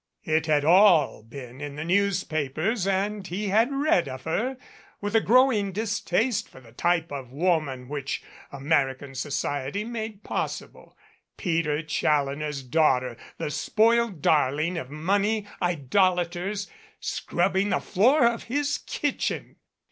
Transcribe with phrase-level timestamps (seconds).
[0.23, 4.57] It had all been in the newspapers and he had read of her
[4.99, 10.97] with a growing distaste for the type of woman which American society made possible.
[11.37, 16.67] Peter Challoner's daughter, the spoiled darling of money idolaters,
[16.99, 19.57] scrub bing the floor of his kitchen